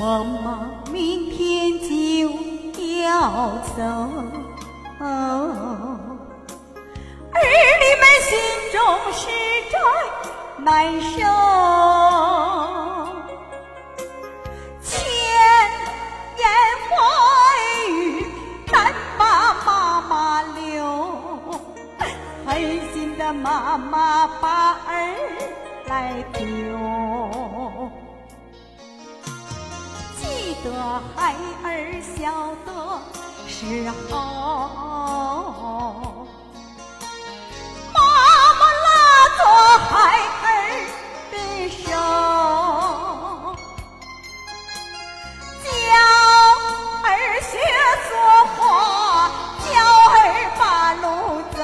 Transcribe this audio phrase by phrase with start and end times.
[0.00, 1.88] 妈妈明天就
[3.02, 3.10] 要
[3.76, 3.82] 走，
[5.00, 5.04] 儿
[7.80, 8.30] 女们心
[8.72, 8.78] 中
[9.12, 9.20] 实
[9.72, 9.74] 在
[10.58, 10.68] 难
[11.00, 11.18] 受。
[14.80, 14.88] 千
[16.38, 16.46] 言
[16.92, 16.96] 万
[17.88, 17.90] 语
[18.70, 19.20] 难把
[19.66, 19.68] 妈
[20.02, 20.78] 妈留，
[22.46, 22.48] 狠
[22.92, 24.88] 心的妈妈把儿
[25.86, 27.17] 来丢。
[30.64, 30.70] 得
[31.16, 32.16] 孩儿小
[32.66, 32.68] 的
[33.46, 34.14] 时候。
[37.94, 37.96] 妈
[38.54, 38.88] 妈拉
[39.36, 39.40] 着
[39.86, 39.92] 孩
[40.42, 40.46] 儿
[41.30, 41.34] 的
[41.68, 41.86] 手，
[45.64, 45.66] 教
[47.04, 47.06] 儿
[47.40, 47.50] 学
[48.08, 48.10] 说
[48.56, 48.58] 话，
[49.64, 49.66] 教
[50.10, 50.16] 儿
[50.58, 50.60] 把
[50.94, 51.06] 路
[51.56, 51.58] 走，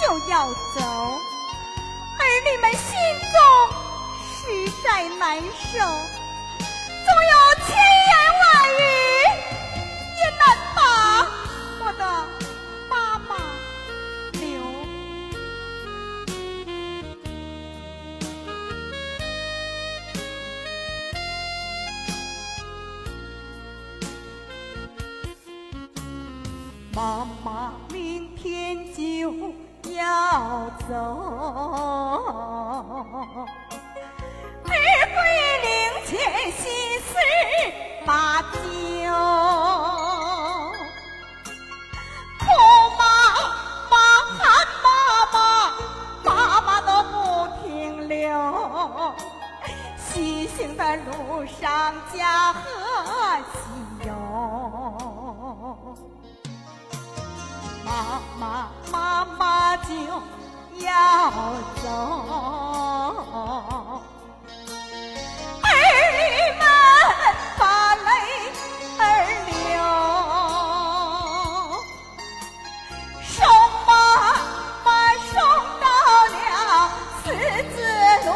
[0.00, 2.94] 就要走，儿女们心
[3.32, 3.36] 中
[4.22, 4.86] 实在
[5.18, 7.32] 难受，总有
[7.66, 7.68] 千
[8.06, 8.42] 言万
[8.74, 8.80] 语
[10.16, 10.42] 也难
[10.76, 10.78] 把
[11.80, 12.02] 我的
[12.88, 13.30] 妈妈
[14.32, 14.46] 留。
[26.94, 26.98] 妈
[27.44, 27.96] 妈明
[28.36, 29.00] 天就
[29.98, 30.94] 要走，
[34.64, 34.70] 儿
[35.14, 35.18] 归
[35.64, 35.68] 灵
[36.06, 36.08] 前
[36.52, 36.62] 心
[37.00, 37.10] 事
[38.06, 38.56] 把酒，
[42.38, 42.42] 哭
[42.96, 43.02] 妈
[43.90, 43.92] 妈
[44.38, 44.40] 喊
[44.84, 44.86] 妈
[45.32, 45.36] 妈，
[46.24, 46.30] 妈
[46.60, 47.12] 妈都不
[47.64, 47.66] 停
[48.08, 48.30] 留，
[49.96, 52.60] 西行的路上家和
[53.52, 54.10] 喜哟。
[57.98, 59.92] 妈妈，妈妈就
[60.78, 60.94] 要
[61.82, 61.88] 走，
[65.64, 65.66] 儿
[66.14, 66.22] 女
[66.58, 66.62] 们
[67.58, 67.62] 把
[67.96, 68.06] 泪
[69.00, 69.02] 儿
[69.48, 69.50] 流，
[73.24, 73.34] 送
[73.84, 73.90] 妈
[74.84, 74.86] 妈
[75.32, 75.34] 送
[75.80, 75.84] 到
[76.36, 76.38] 了
[77.24, 77.26] 十
[77.74, 77.76] 字
[78.26, 78.30] 路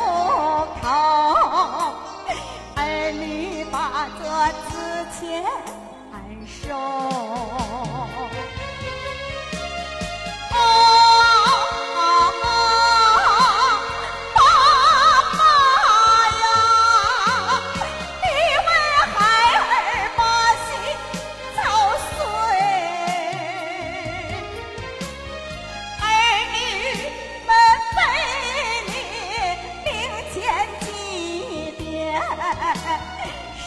[0.83, 0.84] 口，
[2.75, 2.81] 儿
[3.12, 3.23] 女
[3.71, 3.73] 把
[4.19, 4.21] 这
[4.69, 4.71] 纸
[5.21, 5.23] 钱
[6.49, 6.67] 收。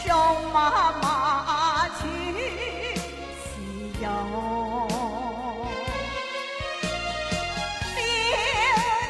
[0.06, 0.14] 送
[0.52, 2.00] 妈妈去
[3.42, 3.50] 西
[4.00, 4.06] 游。
[7.96, 7.98] 灵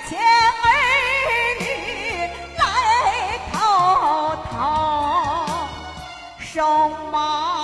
[0.09, 0.11] 前
[0.63, 0.67] 儿
[1.61, 1.63] 女
[2.57, 2.61] 来
[3.53, 3.55] 叩
[4.51, 4.55] 头，
[6.41, 6.55] 送
[7.11, 7.56] 妈妈